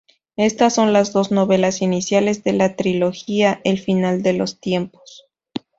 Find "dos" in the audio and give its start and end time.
1.13-1.29